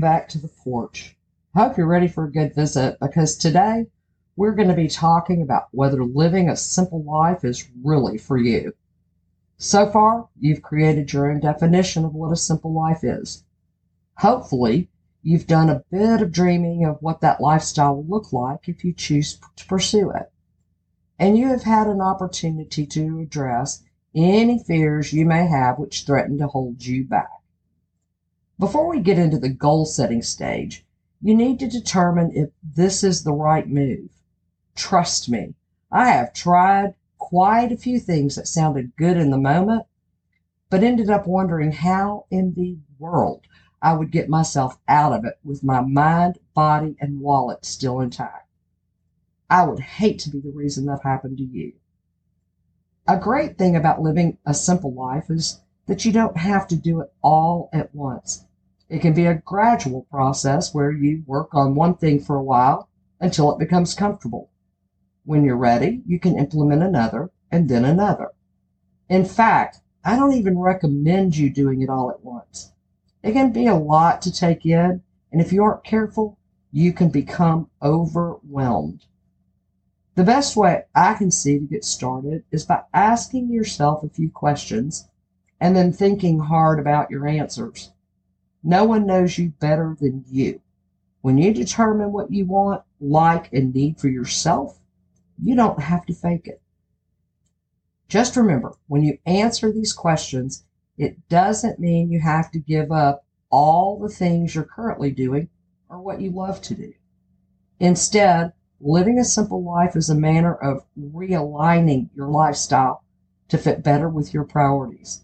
Back 0.00 0.30
to 0.30 0.38
the 0.38 0.48
porch. 0.48 1.14
Hope 1.54 1.76
you're 1.76 1.86
ready 1.86 2.08
for 2.08 2.24
a 2.24 2.32
good 2.32 2.54
visit 2.54 2.96
because 3.02 3.36
today 3.36 3.84
we're 4.34 4.54
going 4.54 4.68
to 4.68 4.74
be 4.74 4.88
talking 4.88 5.42
about 5.42 5.68
whether 5.72 6.02
living 6.02 6.48
a 6.48 6.56
simple 6.56 7.02
life 7.02 7.44
is 7.44 7.68
really 7.84 8.16
for 8.16 8.38
you. 8.38 8.72
So 9.58 9.90
far, 9.90 10.30
you've 10.38 10.62
created 10.62 11.12
your 11.12 11.30
own 11.30 11.40
definition 11.40 12.06
of 12.06 12.14
what 12.14 12.32
a 12.32 12.36
simple 12.36 12.72
life 12.72 13.04
is. 13.04 13.44
Hopefully, 14.14 14.88
you've 15.22 15.46
done 15.46 15.68
a 15.68 15.84
bit 15.90 16.22
of 16.22 16.32
dreaming 16.32 16.86
of 16.86 17.02
what 17.02 17.20
that 17.20 17.42
lifestyle 17.42 17.96
will 17.96 18.06
look 18.06 18.32
like 18.32 18.70
if 18.70 18.82
you 18.82 18.94
choose 18.94 19.38
to 19.56 19.66
pursue 19.66 20.10
it. 20.12 20.32
And 21.18 21.36
you 21.36 21.48
have 21.48 21.64
had 21.64 21.88
an 21.88 22.00
opportunity 22.00 22.86
to 22.86 23.20
address 23.20 23.82
any 24.14 24.64
fears 24.64 25.12
you 25.12 25.26
may 25.26 25.46
have 25.46 25.78
which 25.78 26.06
threaten 26.06 26.38
to 26.38 26.46
hold 26.46 26.86
you 26.86 27.04
back. 27.04 27.39
Before 28.60 28.90
we 28.90 29.00
get 29.00 29.18
into 29.18 29.38
the 29.38 29.48
goal 29.48 29.86
setting 29.86 30.20
stage, 30.20 30.84
you 31.22 31.34
need 31.34 31.58
to 31.60 31.66
determine 31.66 32.30
if 32.34 32.50
this 32.62 33.02
is 33.02 33.22
the 33.22 33.32
right 33.32 33.66
move. 33.66 34.10
Trust 34.76 35.30
me, 35.30 35.54
I 35.90 36.10
have 36.10 36.34
tried 36.34 36.92
quite 37.16 37.72
a 37.72 37.78
few 37.78 37.98
things 37.98 38.36
that 38.36 38.46
sounded 38.46 38.96
good 38.96 39.16
in 39.16 39.30
the 39.30 39.38
moment, 39.38 39.86
but 40.68 40.84
ended 40.84 41.08
up 41.08 41.26
wondering 41.26 41.72
how 41.72 42.26
in 42.30 42.52
the 42.52 42.76
world 42.98 43.46
I 43.80 43.94
would 43.94 44.10
get 44.10 44.28
myself 44.28 44.78
out 44.86 45.14
of 45.14 45.24
it 45.24 45.38
with 45.42 45.64
my 45.64 45.80
mind, 45.80 46.38
body, 46.52 46.98
and 47.00 47.22
wallet 47.22 47.64
still 47.64 47.98
intact. 47.98 48.46
I 49.48 49.66
would 49.66 49.80
hate 49.80 50.18
to 50.18 50.30
be 50.30 50.38
the 50.38 50.52
reason 50.52 50.84
that 50.84 51.00
happened 51.02 51.38
to 51.38 51.44
you. 51.44 51.72
A 53.08 53.16
great 53.16 53.56
thing 53.56 53.74
about 53.74 54.02
living 54.02 54.36
a 54.44 54.52
simple 54.52 54.92
life 54.92 55.30
is 55.30 55.62
that 55.86 56.04
you 56.04 56.12
don't 56.12 56.36
have 56.36 56.68
to 56.68 56.76
do 56.76 57.00
it 57.00 57.10
all 57.22 57.70
at 57.72 57.94
once. 57.94 58.44
It 58.90 59.00
can 59.00 59.14
be 59.14 59.26
a 59.26 59.36
gradual 59.36 60.02
process 60.10 60.74
where 60.74 60.90
you 60.90 61.22
work 61.24 61.54
on 61.54 61.76
one 61.76 61.94
thing 61.94 62.18
for 62.18 62.34
a 62.34 62.42
while 62.42 62.88
until 63.20 63.52
it 63.52 63.58
becomes 63.60 63.94
comfortable. 63.94 64.50
When 65.24 65.44
you're 65.44 65.56
ready, 65.56 66.02
you 66.06 66.18
can 66.18 66.36
implement 66.36 66.82
another 66.82 67.30
and 67.52 67.68
then 67.68 67.84
another. 67.84 68.32
In 69.08 69.24
fact, 69.24 69.80
I 70.04 70.16
don't 70.16 70.32
even 70.32 70.58
recommend 70.58 71.36
you 71.36 71.50
doing 71.50 71.82
it 71.82 71.88
all 71.88 72.10
at 72.10 72.24
once. 72.24 72.72
It 73.22 73.30
can 73.30 73.52
be 73.52 73.68
a 73.68 73.76
lot 73.76 74.22
to 74.22 74.32
take 74.32 74.66
in, 74.66 75.02
and 75.30 75.40
if 75.40 75.52
you 75.52 75.62
aren't 75.62 75.84
careful, 75.84 76.36
you 76.72 76.92
can 76.92 77.10
become 77.10 77.70
overwhelmed. 77.80 79.04
The 80.16 80.24
best 80.24 80.56
way 80.56 80.82
I 80.96 81.14
can 81.14 81.30
see 81.30 81.60
to 81.60 81.64
get 81.64 81.84
started 81.84 82.42
is 82.50 82.64
by 82.64 82.82
asking 82.92 83.52
yourself 83.52 84.02
a 84.02 84.08
few 84.08 84.30
questions 84.30 85.08
and 85.60 85.76
then 85.76 85.92
thinking 85.92 86.40
hard 86.40 86.80
about 86.80 87.10
your 87.12 87.28
answers. 87.28 87.92
No 88.62 88.84
one 88.84 89.06
knows 89.06 89.38
you 89.38 89.50
better 89.58 89.96
than 89.98 90.24
you. 90.28 90.60
When 91.22 91.38
you 91.38 91.52
determine 91.52 92.12
what 92.12 92.30
you 92.30 92.46
want, 92.46 92.82
like, 93.00 93.52
and 93.52 93.74
need 93.74 93.98
for 93.98 94.08
yourself, 94.08 94.78
you 95.42 95.54
don't 95.54 95.80
have 95.80 96.04
to 96.06 96.14
fake 96.14 96.46
it. 96.46 96.60
Just 98.08 98.36
remember, 98.36 98.74
when 98.86 99.02
you 99.02 99.18
answer 99.24 99.72
these 99.72 99.92
questions, 99.92 100.64
it 100.98 101.28
doesn't 101.28 101.78
mean 101.78 102.10
you 102.10 102.20
have 102.20 102.50
to 102.50 102.58
give 102.58 102.92
up 102.92 103.24
all 103.50 103.98
the 103.98 104.08
things 104.08 104.54
you're 104.54 104.64
currently 104.64 105.10
doing 105.10 105.48
or 105.88 106.00
what 106.00 106.20
you 106.20 106.30
love 106.30 106.60
to 106.62 106.74
do. 106.74 106.92
Instead, 107.78 108.52
living 108.80 109.18
a 109.18 109.24
simple 109.24 109.62
life 109.62 109.96
is 109.96 110.10
a 110.10 110.14
manner 110.14 110.54
of 110.54 110.84
realigning 110.98 112.10
your 112.14 112.28
lifestyle 112.28 113.04
to 113.48 113.58
fit 113.58 113.82
better 113.82 114.08
with 114.08 114.34
your 114.34 114.44
priorities. 114.44 115.22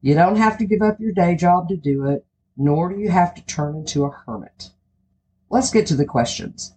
You 0.00 0.14
don't 0.14 0.36
have 0.36 0.58
to 0.58 0.66
give 0.66 0.82
up 0.82 1.00
your 1.00 1.12
day 1.12 1.34
job 1.34 1.68
to 1.68 1.76
do 1.76 2.06
it 2.06 2.26
nor 2.56 2.88
do 2.88 2.98
you 2.98 3.10
have 3.10 3.34
to 3.34 3.44
turn 3.46 3.76
into 3.76 4.04
a 4.04 4.10
hermit. 4.10 4.70
Let's 5.50 5.70
get 5.70 5.86
to 5.88 5.96
the 5.96 6.04
questions. 6.04 6.74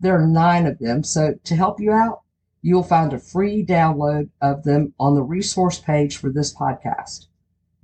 There 0.00 0.16
are 0.16 0.26
nine 0.26 0.66
of 0.66 0.78
them, 0.78 1.04
so 1.04 1.34
to 1.44 1.56
help 1.56 1.80
you 1.80 1.92
out, 1.92 2.22
you 2.62 2.74
will 2.74 2.82
find 2.82 3.12
a 3.12 3.18
free 3.18 3.64
download 3.64 4.30
of 4.40 4.64
them 4.64 4.94
on 4.98 5.14
the 5.14 5.22
resource 5.22 5.78
page 5.78 6.16
for 6.16 6.30
this 6.30 6.54
podcast. 6.54 7.26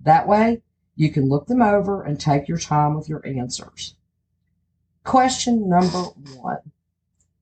That 0.02 0.28
way, 0.28 0.62
you 0.94 1.10
can 1.10 1.28
look 1.28 1.47
them 1.47 1.62
over 1.62 2.02
and 2.02 2.19
take 2.19 2.48
your 2.48 2.58
time 2.58 2.94
with 2.94 3.08
your 3.08 3.26
answers. 3.26 3.94
Question 5.04 5.68
number 5.68 6.03
one 6.38 6.72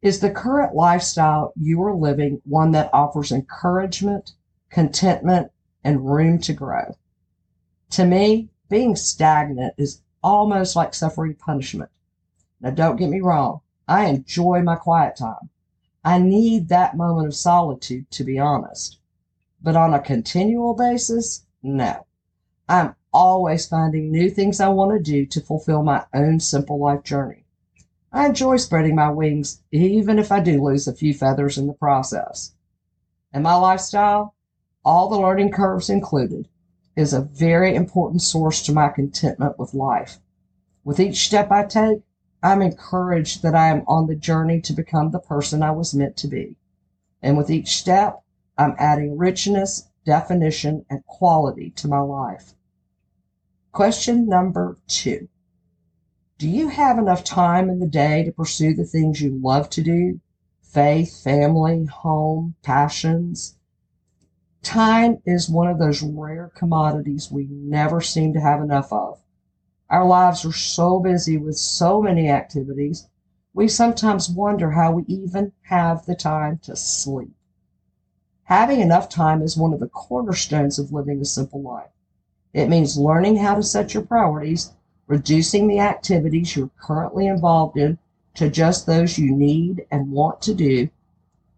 Is 0.03 0.21
the 0.21 0.31
current 0.31 0.75
lifestyle 0.75 1.53
you 1.57 1.83
are 1.83 1.95
living 1.95 2.43
one 2.45 2.73
that 2.73 2.91
offers 2.93 3.33
encouragement, 3.33 4.33
contentment, 4.71 5.51
and 5.83 6.09
room 6.09 6.39
to 6.41 6.53
grow? 6.53 6.97
To 7.91 8.05
me, 8.05 8.51
being 8.69 8.97
stagnant 8.97 9.75
is 9.77 10.01
almost 10.23 10.75
like 10.77 10.95
suffering 10.95 11.35
punishment. 11.35 11.91
Now, 12.61 12.71
don't 12.71 12.97
get 12.97 13.11
me 13.11 13.21
wrong, 13.21 13.61
I 13.87 14.07
enjoy 14.07 14.63
my 14.63 14.77
quiet 14.77 15.17
time. 15.17 15.51
I 16.05 16.19
need 16.19 16.69
that 16.69 16.97
moment 16.97 17.27
of 17.27 17.35
solitude, 17.35 18.11
to 18.13 18.25
be 18.25 18.39
honest. 18.39 18.99
But 19.63 19.77
on 19.77 19.95
a 19.95 20.01
continual 20.01 20.75
basis, 20.75 21.45
no. 21.63 22.07
I'm 22.69 22.95
always 23.13 23.67
finding 23.67 24.11
new 24.11 24.31
things 24.31 24.61
I 24.61 24.69
want 24.69 24.93
to 24.93 25.13
do 25.13 25.25
to 25.27 25.41
fulfill 25.41 25.83
my 25.83 26.05
own 26.13 26.41
simple 26.41 26.79
life 26.79 27.05
journey. 27.05 27.45
I 28.13 28.27
enjoy 28.27 28.57
spreading 28.59 28.95
my 28.95 29.11
wings, 29.11 29.63
even 29.73 30.19
if 30.19 30.31
I 30.31 30.41
do 30.41 30.63
lose 30.63 30.87
a 30.87 30.95
few 30.95 31.15
feathers 31.15 31.59
in 31.59 31.67
the 31.67 31.73
process. 31.73 32.53
And 33.33 33.43
my 33.43 33.55
lifestyle, 33.55 34.35
all 34.85 35.09
the 35.09 35.19
learning 35.19 35.51
curves 35.51 35.91
included, 35.91 36.49
is 36.97 37.13
a 37.13 37.21
very 37.21 37.75
important 37.75 38.23
source 38.23 38.63
to 38.63 38.73
my 38.73 38.89
contentment 38.89 39.59
with 39.59 39.75
life. 39.75 40.19
With 40.85 41.01
each 41.01 41.25
step 41.27 41.51
I 41.51 41.65
take, 41.65 42.03
I'm 42.43 42.61
encouraged 42.61 43.43
that 43.43 43.55
I 43.55 43.69
am 43.69 43.85
on 43.87 44.07
the 44.07 44.15
journey 44.15 44.61
to 44.61 44.73
become 44.73 45.11
the 45.11 45.19
person 45.19 45.63
I 45.63 45.71
was 45.71 45.95
meant 45.95 46.17
to 46.19 46.29
be. 46.29 46.57
And 47.23 47.39
with 47.39 47.51
each 47.51 47.77
step, 47.79 48.23
I'm 48.59 48.77
adding 48.79 49.17
richness, 49.17 49.89
definition, 50.05 50.85
and 50.91 51.05
quality 51.07 51.71
to 51.71 51.89
my 51.89 52.01
life. 52.01 52.55
Question 53.73 54.29
number 54.29 54.77
two 54.87 55.29
Do 56.39 56.49
you 56.49 56.69
have 56.69 56.99
enough 56.99 57.25
time 57.25 57.71
in 57.71 57.81
the 57.81 57.89
day 57.89 58.23
to 58.25 58.31
pursue 58.31 58.75
the 58.75 58.85
things 58.85 59.21
you 59.21 59.41
love 59.43 59.71
to 59.71 59.83
do? 59.83 60.21
Faith, 60.63 61.23
family, 61.25 61.87
home, 61.87 62.55
passions, 62.63 63.57
Time 64.65 65.21
is 65.27 65.49
one 65.49 65.69
of 65.69 65.79
those 65.79 66.03
rare 66.03 66.51
commodities 66.55 67.31
we 67.31 67.47
never 67.51 68.01
seem 68.01 68.33
to 68.33 68.41
have 68.41 68.63
enough 68.63 68.91
of. 68.93 69.21
Our 69.91 70.07
lives 70.07 70.45
are 70.47 70.53
so 70.53 71.01
busy 71.01 71.37
with 71.37 71.57
so 71.57 72.01
many 72.01 72.31
activities, 72.31 73.07
we 73.53 73.69
sometimes 73.69 74.31
wonder 74.31 74.71
how 74.71 74.93
we 74.93 75.05
even 75.05 75.53
have 75.65 76.07
the 76.07 76.15
time 76.15 76.59
to 76.65 76.75
sleep. 76.77 77.37
Having 78.45 78.81
enough 78.81 79.11
time 79.11 79.43
is 79.43 79.55
one 79.55 79.75
of 79.75 79.81
the 79.81 79.89
cornerstones 79.89 80.79
of 80.79 80.93
living 80.93 81.21
a 81.21 81.27
simple 81.27 81.61
life. 81.61 81.91
It 82.55 82.71
means 82.71 82.97
learning 82.97 83.37
how 83.37 83.57
to 83.57 83.63
set 83.63 83.93
your 83.93 84.03
priorities, 84.03 84.73
reducing 85.07 85.69
the 85.69 85.81
activities 85.81 86.57
you're 86.57 86.71
currently 86.81 87.27
involved 87.27 87.77
in 87.77 87.99
to 88.37 88.49
just 88.49 88.87
those 88.87 89.19
you 89.19 89.31
need 89.31 89.87
and 89.91 90.11
want 90.11 90.41
to 90.43 90.55
do, 90.55 90.89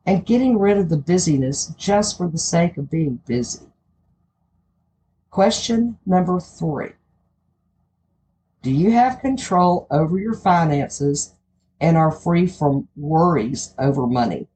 and 0.07 0.25
getting 0.25 0.57
rid 0.57 0.79
of 0.79 0.89
the 0.89 0.97
busyness 0.97 1.75
just 1.77 2.17
for 2.17 2.29
the 2.29 2.39
sake 2.39 2.77
of 2.77 2.89
being 2.89 3.21
busy. 3.27 3.67
Question 5.31 5.99
number 6.07 6.39
three 6.39 6.93
Do 8.63 8.71
you 8.71 8.93
have 8.93 9.21
control 9.21 9.89
over 9.91 10.19
your 10.19 10.35
finances 10.35 11.35
and 11.81 11.97
are 11.97 12.13
free 12.13 12.47
from 12.47 12.89
worries 12.97 13.75
over 13.79 14.07
money? 14.07 14.47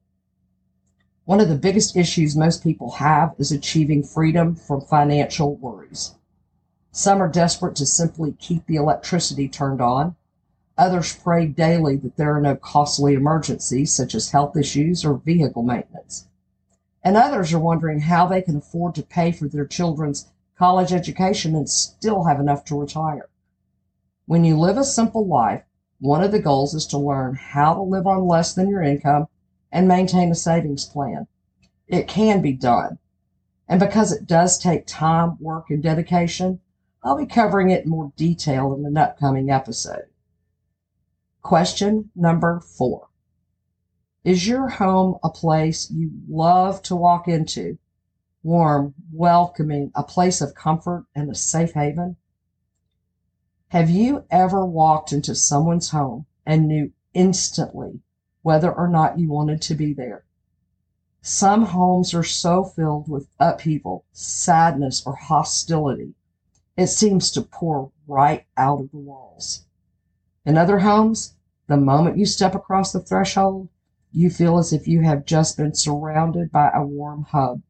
One 1.25 1.39
of 1.39 1.49
the 1.49 1.55
biggest 1.55 1.95
issues 1.95 2.35
most 2.35 2.63
people 2.63 2.91
have 2.91 3.35
is 3.37 3.51
achieving 3.51 4.03
freedom 4.03 4.55
from 4.55 4.81
financial 4.81 5.55
worries. 5.55 6.15
Some 6.91 7.21
are 7.21 7.29
desperate 7.29 7.75
to 7.75 7.85
simply 7.85 8.33
keep 8.39 8.65
the 8.65 8.75
electricity 8.75 9.47
turned 9.47 9.81
on 9.81 10.15
Others 10.81 11.17
pray 11.17 11.45
daily 11.45 11.95
that 11.97 12.17
there 12.17 12.35
are 12.35 12.41
no 12.41 12.55
costly 12.55 13.13
emergencies 13.13 13.93
such 13.93 14.15
as 14.15 14.31
health 14.31 14.57
issues 14.57 15.05
or 15.05 15.13
vehicle 15.13 15.61
maintenance. 15.61 16.27
And 17.03 17.15
others 17.15 17.53
are 17.53 17.59
wondering 17.59 17.99
how 17.99 18.25
they 18.25 18.41
can 18.41 18.55
afford 18.55 18.95
to 18.95 19.03
pay 19.03 19.31
for 19.31 19.47
their 19.47 19.67
children's 19.67 20.31
college 20.57 20.91
education 20.91 21.55
and 21.55 21.69
still 21.69 22.23
have 22.23 22.39
enough 22.39 22.65
to 22.65 22.79
retire. 22.79 23.29
When 24.25 24.43
you 24.43 24.57
live 24.57 24.75
a 24.75 24.83
simple 24.83 25.23
life, 25.23 25.61
one 25.99 26.23
of 26.23 26.31
the 26.31 26.39
goals 26.39 26.73
is 26.73 26.87
to 26.87 26.97
learn 26.97 27.35
how 27.35 27.75
to 27.75 27.81
live 27.83 28.07
on 28.07 28.27
less 28.27 28.51
than 28.55 28.67
your 28.67 28.81
income 28.81 29.27
and 29.71 29.87
maintain 29.87 30.31
a 30.31 30.35
savings 30.35 30.85
plan. 30.85 31.27
It 31.87 32.07
can 32.07 32.41
be 32.41 32.53
done. 32.53 32.97
And 33.67 33.79
because 33.79 34.11
it 34.11 34.25
does 34.25 34.57
take 34.57 34.87
time, 34.87 35.37
work, 35.39 35.69
and 35.69 35.83
dedication, 35.83 36.59
I'll 37.03 37.19
be 37.19 37.27
covering 37.27 37.69
it 37.69 37.83
in 37.83 37.91
more 37.91 38.11
detail 38.15 38.73
in 38.73 38.83
an 38.83 38.97
upcoming 38.97 39.51
episode. 39.51 40.07
Question 41.41 42.11
number 42.15 42.59
four 42.59 43.09
Is 44.23 44.47
your 44.47 44.67
home 44.67 45.17
a 45.23 45.29
place 45.29 45.89
you 45.89 46.11
love 46.29 46.83
to 46.83 46.95
walk 46.95 47.27
into? 47.27 47.79
Warm, 48.43 48.93
welcoming, 49.11 49.91
a 49.95 50.03
place 50.03 50.39
of 50.41 50.53
comfort 50.53 51.07
and 51.15 51.31
a 51.31 51.35
safe 51.35 51.73
haven? 51.73 52.17
Have 53.69 53.89
you 53.89 54.25
ever 54.29 54.65
walked 54.65 55.11
into 55.11 55.33
someone's 55.33 55.89
home 55.89 56.27
and 56.45 56.67
knew 56.67 56.93
instantly 57.13 58.01
whether 58.43 58.71
or 58.71 58.87
not 58.87 59.17
you 59.17 59.29
wanted 59.29 59.61
to 59.63 59.75
be 59.75 59.93
there? 59.93 60.25
Some 61.21 61.65
homes 61.65 62.13
are 62.13 62.23
so 62.23 62.63
filled 62.63 63.07
with 63.07 63.27
upheaval, 63.39 64.05
sadness, 64.11 65.05
or 65.05 65.15
hostility, 65.15 66.13
it 66.77 66.87
seems 66.87 67.31
to 67.31 67.41
pour 67.41 67.91
right 68.07 68.45
out 68.57 68.79
of 68.79 68.91
the 68.91 68.97
walls. 68.97 69.65
In 70.43 70.57
other 70.57 70.79
homes, 70.79 71.35
the 71.67 71.77
moment 71.77 72.17
you 72.17 72.25
step 72.25 72.55
across 72.55 72.91
the 72.91 72.99
threshold, 72.99 73.69
you 74.11 74.31
feel 74.31 74.57
as 74.57 74.73
if 74.73 74.87
you 74.87 75.01
have 75.01 75.23
just 75.23 75.55
been 75.55 75.75
surrounded 75.75 76.51
by 76.51 76.71
a 76.73 76.83
warm 76.83 77.23
hug. 77.23 77.61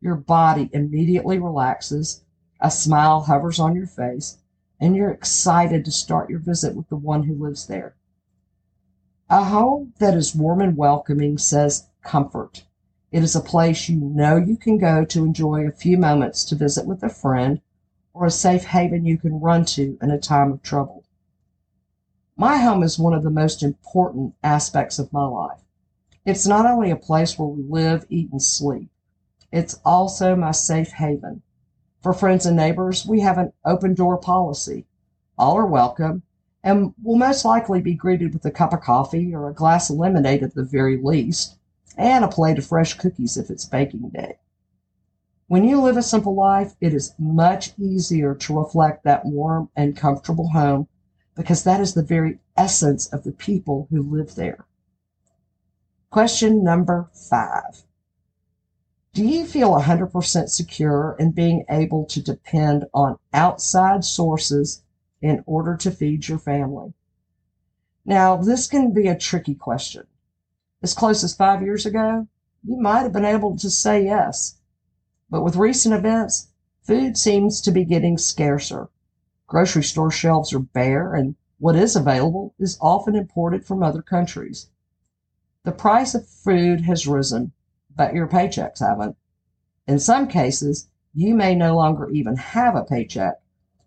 Your 0.00 0.16
body 0.16 0.68
immediately 0.72 1.38
relaxes, 1.38 2.24
a 2.60 2.72
smile 2.72 3.20
hovers 3.20 3.60
on 3.60 3.76
your 3.76 3.86
face, 3.86 4.38
and 4.80 4.96
you're 4.96 5.12
excited 5.12 5.84
to 5.84 5.92
start 5.92 6.28
your 6.28 6.40
visit 6.40 6.74
with 6.74 6.88
the 6.88 6.96
one 6.96 7.22
who 7.22 7.34
lives 7.34 7.68
there. 7.68 7.94
A 9.30 9.44
home 9.44 9.94
that 9.98 10.16
is 10.16 10.34
warm 10.34 10.60
and 10.60 10.76
welcoming 10.76 11.38
says 11.38 11.88
comfort. 12.02 12.66
It 13.12 13.22
is 13.22 13.36
a 13.36 13.40
place 13.40 13.88
you 13.88 13.96
know 13.96 14.36
you 14.36 14.56
can 14.56 14.76
go 14.76 15.04
to 15.04 15.24
enjoy 15.24 15.68
a 15.68 15.70
few 15.70 15.96
moments 15.96 16.44
to 16.46 16.56
visit 16.56 16.84
with 16.84 17.04
a 17.04 17.08
friend 17.08 17.60
or 18.12 18.26
a 18.26 18.30
safe 18.30 18.64
haven 18.64 19.06
you 19.06 19.18
can 19.18 19.40
run 19.40 19.64
to 19.66 19.96
in 20.02 20.10
a 20.10 20.18
time 20.18 20.50
of 20.50 20.62
trouble. 20.62 21.04
My 22.36 22.56
home 22.56 22.82
is 22.82 22.98
one 22.98 23.12
of 23.12 23.22
the 23.22 23.30
most 23.30 23.62
important 23.62 24.34
aspects 24.42 24.98
of 24.98 25.12
my 25.12 25.26
life. 25.26 25.60
It's 26.24 26.46
not 26.46 26.64
only 26.64 26.90
a 26.90 26.96
place 26.96 27.38
where 27.38 27.48
we 27.48 27.62
live, 27.62 28.06
eat, 28.08 28.32
and 28.32 28.42
sleep, 28.42 28.88
it's 29.52 29.78
also 29.84 30.34
my 30.34 30.52
safe 30.52 30.92
haven. 30.92 31.42
For 32.00 32.14
friends 32.14 32.46
and 32.46 32.56
neighbors, 32.56 33.04
we 33.04 33.20
have 33.20 33.36
an 33.36 33.52
open 33.66 33.92
door 33.92 34.16
policy. 34.16 34.86
All 35.36 35.58
are 35.58 35.66
welcome 35.66 36.22
and 36.64 36.94
will 37.02 37.16
most 37.16 37.44
likely 37.44 37.82
be 37.82 37.94
greeted 37.94 38.32
with 38.32 38.46
a 38.46 38.50
cup 38.50 38.72
of 38.72 38.80
coffee 38.80 39.34
or 39.34 39.48
a 39.48 39.54
glass 39.54 39.90
of 39.90 39.96
lemonade 39.96 40.42
at 40.42 40.54
the 40.54 40.64
very 40.64 40.96
least 40.96 41.58
and 41.98 42.24
a 42.24 42.28
plate 42.28 42.56
of 42.56 42.64
fresh 42.64 42.94
cookies 42.94 43.36
if 43.36 43.50
it's 43.50 43.66
baking 43.66 44.08
day. 44.08 44.38
When 45.48 45.64
you 45.64 45.82
live 45.82 45.98
a 45.98 46.02
simple 46.02 46.34
life, 46.34 46.74
it 46.80 46.94
is 46.94 47.14
much 47.18 47.78
easier 47.78 48.34
to 48.36 48.58
reflect 48.58 49.04
that 49.04 49.26
warm 49.26 49.68
and 49.76 49.94
comfortable 49.94 50.48
home 50.48 50.88
because 51.34 51.64
that 51.64 51.80
is 51.80 51.94
the 51.94 52.02
very 52.02 52.38
essence 52.56 53.06
of 53.06 53.24
the 53.24 53.32
people 53.32 53.86
who 53.90 54.02
live 54.02 54.34
there. 54.34 54.66
Question 56.10 56.62
number 56.62 57.08
five. 57.12 57.84
Do 59.14 59.24
you 59.26 59.46
feel 59.46 59.70
100% 59.70 60.48
secure 60.48 61.16
in 61.18 61.32
being 61.32 61.64
able 61.68 62.04
to 62.06 62.22
depend 62.22 62.86
on 62.94 63.18
outside 63.32 64.04
sources 64.04 64.82
in 65.20 65.42
order 65.46 65.76
to 65.76 65.90
feed 65.90 66.28
your 66.28 66.38
family? 66.38 66.94
Now, 68.04 68.36
this 68.36 68.66
can 68.66 68.92
be 68.92 69.08
a 69.08 69.18
tricky 69.18 69.54
question 69.54 70.06
as 70.82 70.94
close 70.94 71.22
as 71.22 71.34
five 71.34 71.62
years 71.62 71.86
ago, 71.86 72.26
you 72.64 72.76
might 72.76 73.02
have 73.02 73.12
been 73.12 73.24
able 73.24 73.56
to 73.56 73.70
say 73.70 74.04
yes. 74.04 74.56
But 75.30 75.42
with 75.42 75.56
recent 75.56 75.94
events, 75.94 76.48
food 76.82 77.16
seems 77.16 77.60
to 77.62 77.70
be 77.70 77.84
getting 77.84 78.18
scarcer. 78.18 78.88
Grocery 79.52 79.84
store 79.84 80.10
shelves 80.10 80.54
are 80.54 80.60
bare, 80.60 81.12
and 81.12 81.34
what 81.58 81.76
is 81.76 81.94
available 81.94 82.54
is 82.58 82.78
often 82.80 83.14
imported 83.14 83.66
from 83.66 83.82
other 83.82 84.00
countries. 84.00 84.70
The 85.64 85.72
price 85.72 86.14
of 86.14 86.26
food 86.26 86.80
has 86.86 87.06
risen, 87.06 87.52
but 87.94 88.14
your 88.14 88.26
paychecks 88.26 88.80
haven't. 88.80 89.14
In 89.86 89.98
some 89.98 90.26
cases, 90.26 90.88
you 91.12 91.34
may 91.34 91.54
no 91.54 91.76
longer 91.76 92.08
even 92.08 92.36
have 92.36 92.74
a 92.74 92.82
paycheck 92.82 93.42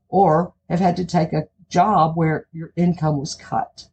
or 0.07 0.53
have 0.69 0.81
had 0.81 0.95
to 0.97 1.03
take 1.03 1.33
a 1.33 1.47
job 1.67 2.15
where 2.15 2.45
your 2.53 2.71
income 2.75 3.17
was 3.17 3.33
cut. 3.33 3.87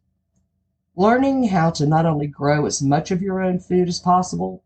Learning 0.95 1.45
how 1.45 1.71
to 1.71 1.87
not 1.87 2.05
only 2.05 2.27
grow 2.27 2.67
as 2.67 2.83
much 2.83 3.09
of 3.09 3.23
your 3.23 3.41
own 3.41 3.57
food 3.57 3.87
as 3.87 3.99
possible, 3.99 4.63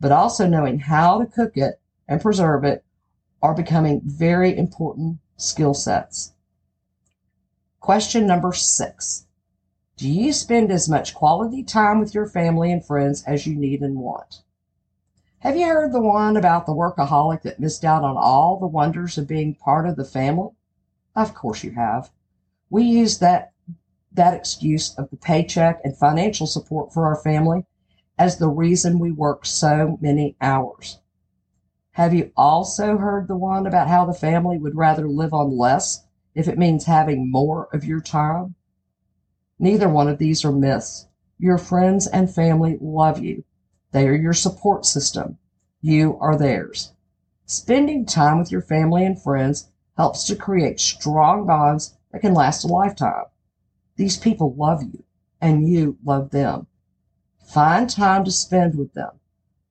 but 0.00 0.10
also 0.10 0.48
knowing 0.48 0.80
how 0.80 1.20
to 1.20 1.26
cook 1.26 1.56
it 1.56 1.80
and 2.08 2.20
preserve 2.20 2.64
it 2.64 2.84
are 3.40 3.54
becoming 3.54 4.00
very 4.04 4.58
important 4.58 5.20
skill 5.36 5.72
sets. 5.72 6.32
Question 7.80 8.26
number 8.26 8.52
six 8.52 9.26
Do 9.96 10.08
you 10.08 10.32
spend 10.32 10.72
as 10.72 10.88
much 10.88 11.14
quality 11.14 11.62
time 11.62 12.00
with 12.00 12.12
your 12.12 12.26
family 12.26 12.72
and 12.72 12.84
friends 12.84 13.22
as 13.24 13.46
you 13.46 13.54
need 13.54 13.82
and 13.82 13.96
want? 13.96 14.42
Have 15.38 15.56
you 15.56 15.66
heard 15.66 15.92
the 15.92 16.02
one 16.02 16.36
about 16.36 16.66
the 16.66 16.74
workaholic 16.74 17.42
that 17.42 17.60
missed 17.60 17.84
out 17.84 18.02
on 18.02 18.16
all 18.16 18.58
the 18.58 18.66
wonders 18.66 19.16
of 19.16 19.28
being 19.28 19.54
part 19.54 19.86
of 19.86 19.94
the 19.94 20.04
family? 20.04 20.50
Of 21.14 21.34
course 21.34 21.62
you 21.62 21.70
have. 21.70 22.10
We 22.68 22.82
use 22.82 23.18
that 23.20 23.52
that 24.12 24.34
excuse 24.34 24.92
of 24.96 25.10
the 25.10 25.16
paycheck 25.16 25.80
and 25.84 25.96
financial 25.96 26.48
support 26.48 26.92
for 26.92 27.06
our 27.06 27.16
family 27.16 27.64
as 28.18 28.38
the 28.38 28.48
reason 28.48 28.98
we 28.98 29.12
work 29.12 29.46
so 29.46 29.98
many 30.00 30.36
hours. 30.40 30.98
Have 31.92 32.12
you 32.12 32.32
also 32.36 32.98
heard 32.98 33.28
the 33.28 33.36
one 33.36 33.66
about 33.66 33.86
how 33.86 34.04
the 34.04 34.12
family 34.12 34.58
would 34.58 34.74
rather 34.74 35.08
live 35.08 35.32
on 35.32 35.56
less 35.56 36.07
if 36.38 36.46
it 36.46 36.56
means 36.56 36.84
having 36.84 37.32
more 37.32 37.68
of 37.72 37.84
your 37.84 38.00
time? 38.00 38.54
Neither 39.58 39.88
one 39.88 40.06
of 40.06 40.18
these 40.18 40.44
are 40.44 40.52
myths. 40.52 41.08
Your 41.36 41.58
friends 41.58 42.06
and 42.06 42.32
family 42.32 42.78
love 42.80 43.18
you. 43.18 43.42
They 43.90 44.06
are 44.06 44.14
your 44.14 44.32
support 44.32 44.86
system. 44.86 45.38
You 45.80 46.16
are 46.20 46.38
theirs. 46.38 46.92
Spending 47.44 48.06
time 48.06 48.38
with 48.38 48.52
your 48.52 48.62
family 48.62 49.04
and 49.04 49.20
friends 49.20 49.68
helps 49.96 50.28
to 50.28 50.36
create 50.36 50.78
strong 50.78 51.44
bonds 51.44 51.96
that 52.12 52.20
can 52.20 52.34
last 52.34 52.62
a 52.62 52.68
lifetime. 52.68 53.24
These 53.96 54.16
people 54.16 54.54
love 54.54 54.84
you, 54.84 55.02
and 55.40 55.68
you 55.68 55.98
love 56.04 56.30
them. 56.30 56.68
Find 57.44 57.90
time 57.90 58.24
to 58.24 58.30
spend 58.30 58.78
with 58.78 58.94
them. 58.94 59.18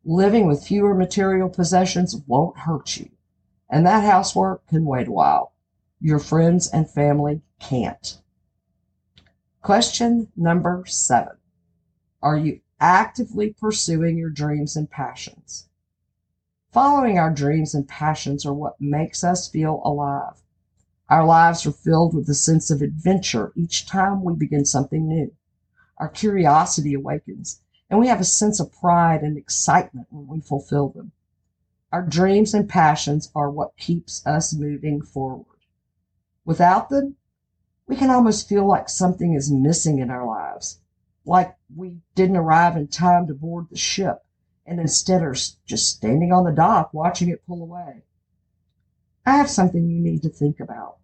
Living 0.04 0.46
with 0.46 0.68
fewer 0.68 0.94
material 0.94 1.48
possessions 1.48 2.18
won't 2.28 2.58
hurt 2.58 2.98
you, 2.98 3.10
and 3.70 3.86
that 3.86 4.04
housework 4.04 4.68
can 4.68 4.84
wait 4.84 5.08
a 5.08 5.12
while. 5.14 5.54
Your 6.00 6.20
friends 6.20 6.70
and 6.70 6.88
family 6.88 7.42
can't. 7.60 8.22
Question 9.64 10.32
number 10.38 10.84
seven 10.86 11.38
Are 12.22 12.38
you 12.38 12.60
actively 12.80 13.54
pursuing 13.60 14.16
your 14.16 14.30
dreams 14.30 14.76
and 14.76 14.88
passions? 14.92 15.68
Following 16.72 17.18
our 17.18 17.34
dreams 17.34 17.74
and 17.74 17.88
passions 17.88 18.46
are 18.46 18.54
what 18.54 18.80
makes 18.80 19.24
us 19.24 19.48
feel 19.48 19.82
alive. 19.84 20.44
Our 21.10 21.26
lives 21.26 21.66
are 21.66 21.72
filled 21.72 22.14
with 22.14 22.30
a 22.30 22.36
sense 22.36 22.70
of 22.70 22.84
adventure 22.84 23.52
each 23.56 23.88
time 23.88 24.24
we 24.24 24.36
begin 24.36 24.66
something 24.66 25.08
new. 25.08 25.34
Our 25.98 26.10
curiosity 26.10 26.94
awakens, 26.94 27.64
and 27.90 28.00
we 28.00 28.08
have 28.08 28.22
a 28.22 28.24
sense 28.24 28.60
of 28.60 28.72
pride 28.72 29.24
and 29.24 29.36
excitement 29.36 30.08
when 30.12 30.28
we 30.28 30.42
fulfill 30.42 30.90
them. 30.90 31.14
Our 31.92 32.04
dreams 32.04 32.54
and 32.54 32.70
passions 32.70 33.32
are 33.34 33.50
what 33.50 33.78
keeps 33.78 34.24
us 34.28 34.54
moving 34.54 35.02
forward. 35.02 35.57
Without 36.48 36.88
them, 36.88 37.18
we 37.88 37.98
can 37.98 38.10
almost 38.10 38.48
feel 38.48 38.66
like 38.66 38.88
something 38.88 39.34
is 39.34 39.52
missing 39.52 40.00
in 40.00 40.10
our 40.10 40.26
lives, 40.26 40.80
like 41.26 41.54
we 41.76 41.98
didn't 42.16 42.38
arrive 42.38 42.78
in 42.78 42.88
time 42.88 43.28
to 43.28 43.34
board 43.34 43.68
the 43.70 43.76
ship 43.76 44.20
and 44.66 44.80
instead 44.80 45.22
are 45.22 45.34
just 45.34 45.90
standing 45.98 46.32
on 46.32 46.46
the 46.46 46.54
dock 46.54 46.94
watching 46.94 47.28
it 47.28 47.46
pull 47.46 47.62
away. 47.62 48.06
I 49.26 49.36
have 49.36 49.50
something 49.50 49.90
you 49.90 50.00
need 50.00 50.22
to 50.22 50.30
think 50.30 50.62
about. 50.62 51.00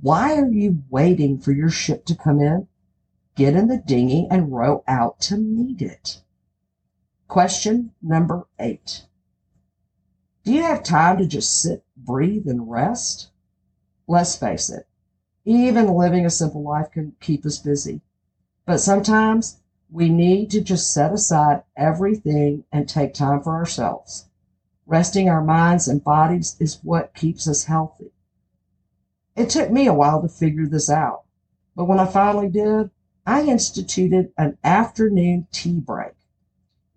Why 0.00 0.36
are 0.36 0.52
you 0.52 0.84
waiting 0.88 1.40
for 1.40 1.50
your 1.50 1.70
ship 1.70 2.04
to 2.04 2.14
come 2.14 2.38
in? 2.38 2.68
Get 3.34 3.56
in 3.56 3.66
the 3.66 3.82
dinghy 3.84 4.28
and 4.30 4.52
row 4.52 4.84
out 4.86 5.18
to 5.22 5.36
meet 5.36 5.82
it. 5.82 6.22
Question 7.26 7.90
number 8.00 8.46
eight. 8.60 9.04
Do 10.44 10.52
you 10.52 10.62
have 10.62 10.84
time 10.84 11.18
to 11.18 11.26
just 11.26 11.60
sit, 11.60 11.84
breathe, 11.96 12.46
and 12.46 12.70
rest? 12.70 13.32
Let's 14.10 14.34
face 14.36 14.70
it, 14.70 14.88
even 15.44 15.92
living 15.94 16.24
a 16.24 16.30
simple 16.30 16.62
life 16.62 16.90
can 16.90 17.14
keep 17.20 17.44
us 17.44 17.58
busy. 17.58 18.00
But 18.64 18.78
sometimes 18.78 19.60
We 19.90 20.10
need 20.10 20.50
to 20.50 20.60
just 20.60 20.92
set 20.92 21.12
aside 21.14 21.62
everything 21.76 22.64
and 22.70 22.86
take 22.88 23.14
time 23.14 23.42
for 23.42 23.54
ourselves. 23.56 24.26
Resting 24.86 25.28
our 25.28 25.42
minds 25.42 25.88
and 25.88 26.04
bodies 26.04 26.56
is 26.60 26.80
what 26.82 27.14
keeps 27.14 27.48
us 27.48 27.64
healthy. 27.64 28.12
It 29.34 29.48
took 29.50 29.70
me 29.70 29.86
a 29.86 29.94
while 29.94 30.20
to 30.20 30.28
figure 30.28 30.66
this 30.66 30.90
out, 30.90 31.22
but 31.74 31.86
when 31.86 32.00
I 32.00 32.06
finally 32.06 32.48
did, 32.48 32.90
I 33.26 33.42
instituted 33.44 34.32
an 34.36 34.58
afternoon 34.64 35.46
tea 35.52 35.80
break. 35.80 36.14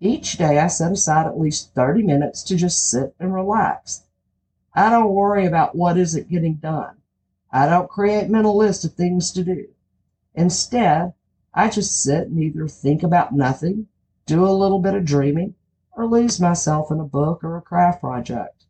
Each 0.00 0.36
day 0.36 0.58
I 0.58 0.66
set 0.66 0.92
aside 0.92 1.26
at 1.26 1.38
least 1.38 1.74
30 1.74 2.02
minutes 2.02 2.42
to 2.44 2.56
just 2.56 2.90
sit 2.90 3.14
and 3.18 3.32
relax. 3.32 4.02
I 4.74 4.90
don't 4.90 5.14
worry 5.14 5.46
about 5.46 5.76
what 5.76 5.96
isn't 5.96 6.28
getting 6.30 6.54
done. 6.54 6.96
I 7.52 7.66
don't 7.66 7.90
create 7.90 8.30
mental 8.30 8.56
lists 8.56 8.84
of 8.84 8.94
things 8.94 9.30
to 9.32 9.44
do. 9.44 9.68
Instead, 10.34 11.12
I 11.52 11.68
just 11.68 12.02
sit 12.02 12.28
and 12.28 12.38
either 12.38 12.66
think 12.66 13.02
about 13.02 13.34
nothing, 13.34 13.88
do 14.24 14.46
a 14.46 14.50
little 14.50 14.78
bit 14.78 14.94
of 14.94 15.04
dreaming, 15.04 15.54
or 15.92 16.06
lose 16.06 16.40
myself 16.40 16.90
in 16.90 16.98
a 16.98 17.04
book 17.04 17.44
or 17.44 17.56
a 17.56 17.62
craft 17.62 18.00
project. 18.00 18.64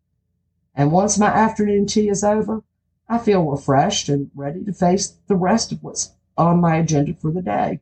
And 0.74 0.90
once 0.90 1.18
my 1.18 1.28
afternoon 1.28 1.86
tea 1.86 2.08
is 2.08 2.24
over, 2.24 2.64
I 3.08 3.18
feel 3.18 3.48
refreshed 3.48 4.08
and 4.08 4.30
ready 4.34 4.64
to 4.64 4.72
face 4.72 5.16
the 5.28 5.36
rest 5.36 5.70
of 5.70 5.82
what's 5.82 6.14
on 6.36 6.60
my 6.60 6.76
agenda 6.76 7.14
for 7.14 7.30
the 7.30 7.42
day. 7.42 7.80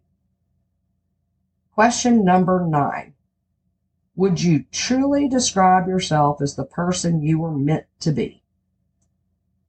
Question 1.72 2.24
number 2.24 2.66
nine 2.66 3.14
would 4.16 4.42
you 4.42 4.64
truly 4.70 5.28
describe 5.28 5.88
yourself 5.88 6.42
as 6.42 6.54
the 6.54 6.64
person 6.64 7.22
you 7.22 7.38
were 7.38 7.56
meant 7.56 7.86
to 8.00 8.12
be? 8.12 8.39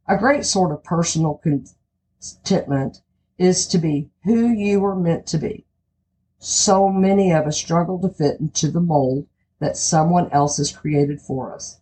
A 0.08 0.18
great 0.18 0.46
sort 0.46 0.72
of 0.72 0.84
personal 0.84 1.36
contentment 1.36 3.02
is 3.38 3.68
to 3.68 3.78
be 3.78 4.10
who 4.24 4.48
you 4.48 4.80
were 4.80 4.96
meant 4.96 5.28
to 5.28 5.38
be. 5.38 5.66
So 6.40 6.90
many 6.90 7.32
of 7.32 7.46
us 7.46 7.58
struggle 7.58 8.00
to 8.00 8.10
fit 8.10 8.40
into 8.40 8.72
the 8.72 8.82
mold 8.82 9.28
that 9.60 9.78
someone 9.78 10.30
else 10.32 10.58
has 10.58 10.72
created 10.72 11.22
for 11.22 11.54
us. 11.54 11.82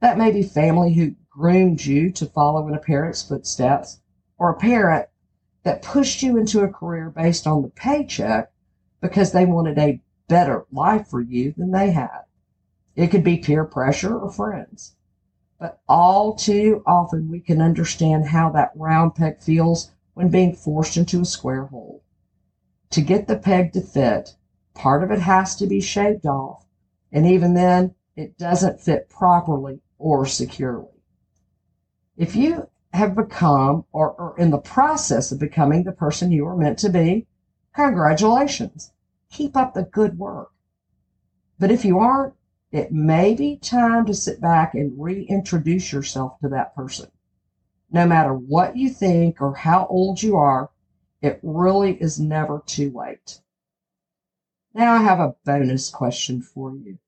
That 0.00 0.16
may 0.16 0.30
be 0.30 0.42
family 0.42 0.94
who 0.94 1.16
groomed 1.28 1.84
you 1.84 2.10
to 2.12 2.26
follow 2.26 2.66
in 2.66 2.74
a 2.74 2.78
parent's 2.78 3.22
footsteps, 3.22 4.00
or 4.38 4.50
a 4.50 4.56
parent 4.56 5.08
that 5.64 5.82
pushed 5.82 6.22
you 6.22 6.38
into 6.38 6.60
a 6.60 6.68
career 6.68 7.10
based 7.10 7.46
on 7.46 7.62
the 7.62 7.68
paycheck 7.68 8.50
because 9.00 9.32
they 9.32 9.44
wanted 9.44 9.78
a 9.78 10.00
better 10.28 10.64
life 10.72 11.08
for 11.08 11.20
you 11.20 11.52
than 11.56 11.72
they 11.72 11.90
had. 11.90 12.22
It 12.96 13.08
could 13.08 13.22
be 13.24 13.36
peer 13.36 13.64
pressure 13.64 14.18
or 14.18 14.30
friends. 14.30 14.96
But 15.58 15.80
all 15.88 16.34
too 16.34 16.82
often 16.86 17.30
we 17.30 17.40
can 17.40 17.60
understand 17.60 18.28
how 18.28 18.50
that 18.50 18.72
round 18.74 19.14
peg 19.14 19.40
feels 19.40 19.92
when 20.14 20.28
being 20.28 20.54
forced 20.54 20.96
into 20.96 21.20
a 21.20 21.24
square 21.24 21.66
hole. 21.66 22.02
To 22.90 23.00
get 23.00 23.26
the 23.26 23.36
peg 23.36 23.72
to 23.72 23.80
fit, 23.80 24.36
part 24.74 25.02
of 25.02 25.10
it 25.10 25.20
has 25.20 25.56
to 25.56 25.66
be 25.66 25.80
shaved 25.80 26.26
off, 26.26 26.66
and 27.12 27.26
even 27.26 27.54
then, 27.54 27.94
it 28.16 28.38
doesn't 28.38 28.80
fit 28.80 29.08
properly 29.08 29.80
or 29.98 30.26
securely. 30.26 31.02
If 32.16 32.36
you 32.36 32.68
have 32.92 33.16
become 33.16 33.84
or 33.92 34.20
are 34.20 34.38
in 34.38 34.50
the 34.50 34.58
process 34.58 35.32
of 35.32 35.40
becoming 35.40 35.82
the 35.82 35.92
person 35.92 36.30
you 36.30 36.46
are 36.46 36.56
meant 36.56 36.78
to 36.80 36.88
be, 36.88 37.26
congratulations 37.74 38.92
keep 39.34 39.56
up 39.56 39.74
the 39.74 39.82
good 39.82 40.18
work. 40.18 40.52
But 41.58 41.72
if 41.72 41.84
you 41.84 41.98
aren't, 41.98 42.34
it 42.74 42.90
may 42.90 43.34
be 43.34 43.56
time 43.56 44.04
to 44.04 44.12
sit 44.12 44.40
back 44.40 44.74
and 44.74 45.00
reintroduce 45.00 45.92
yourself 45.92 46.36
to 46.40 46.48
that 46.48 46.74
person. 46.74 47.08
No 47.88 48.04
matter 48.04 48.34
what 48.34 48.76
you 48.76 48.90
think 48.90 49.40
or 49.40 49.54
how 49.54 49.86
old 49.86 50.20
you 50.20 50.34
are, 50.34 50.70
it 51.22 51.38
really 51.44 51.92
is 52.02 52.18
never 52.18 52.64
too 52.66 52.90
late. 52.90 53.40
Now 54.74 54.94
I 54.94 55.02
have 55.02 55.20
a 55.20 55.36
bonus 55.44 55.88
question 55.88 56.42
for 56.42 56.74
you. 56.74 56.98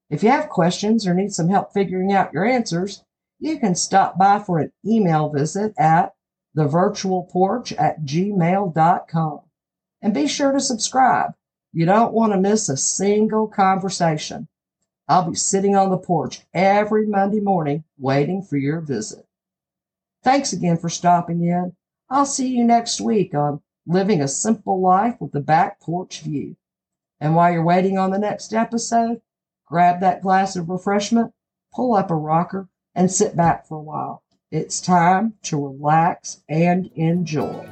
If 0.09 0.23
you 0.23 0.29
have 0.29 0.49
questions 0.49 1.07
or 1.07 1.13
need 1.13 1.33
some 1.33 1.49
help 1.49 1.73
figuring 1.73 2.11
out 2.11 2.33
your 2.33 2.45
answers, 2.45 3.03
you 3.39 3.59
can 3.59 3.75
stop 3.75 4.17
by 4.17 4.39
for 4.39 4.59
an 4.59 4.71
email 4.85 5.29
visit 5.29 5.73
at 5.77 6.13
thevirtualporch 6.55 7.79
at 7.79 8.01
gmail.com. 8.03 9.39
And 10.01 10.13
be 10.13 10.27
sure 10.27 10.51
to 10.51 10.59
subscribe. 10.59 11.31
You 11.73 11.85
don't 11.85 12.13
want 12.13 12.33
to 12.33 12.39
miss 12.39 12.69
a 12.69 12.77
single 12.77 13.47
conversation. 13.47 14.47
I'll 15.07 15.29
be 15.29 15.35
sitting 15.35 15.75
on 15.75 15.89
the 15.89 15.97
porch 15.97 16.41
every 16.53 17.05
Monday 17.05 17.39
morning 17.39 17.83
waiting 17.97 18.41
for 18.41 18.57
your 18.57 18.81
visit. 18.81 19.25
Thanks 20.25 20.53
again 20.53 20.77
for 20.77 20.89
stopping 20.89 21.43
in. 21.43 21.75
I'll 22.09 22.25
see 22.25 22.47
you 22.47 22.63
next 22.63 22.99
week 22.99 23.35
on 23.35 23.61
Living 23.85 24.23
a 24.23 24.27
Simple 24.27 24.81
Life 24.81 25.17
with 25.19 25.33
the 25.33 25.39
Back 25.39 25.79
Porch 25.79 26.21
View. 26.21 26.55
And 27.19 27.35
while 27.35 27.53
you're 27.53 27.63
waiting 27.63 27.99
on 27.99 28.09
the 28.09 28.17
next 28.17 28.51
episode, 28.51 29.21
grab 29.67 29.99
that 29.99 30.23
glass 30.23 30.55
of 30.55 30.67
refreshment, 30.67 31.31
pull 31.75 31.93
up 31.93 32.09
a 32.09 32.15
rocker, 32.15 32.69
and 32.95 33.11
sit 33.11 33.37
back 33.37 33.67
for 33.67 33.77
a 33.77 33.83
while. 33.83 34.23
It's 34.49 34.81
time 34.81 35.35
to 35.43 35.63
relax 35.63 36.41
and 36.49 36.89
enjoy. 36.95 37.67